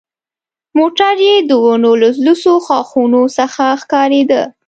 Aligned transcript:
موټر 0.77 1.15
یې 1.27 1.35
د 1.49 1.51
ونو 1.63 1.91
له 2.01 2.09
لوڅو 2.25 2.55
ښاخونو 2.65 3.21
څخه 3.37 3.63
ښکارېده. 3.81 4.41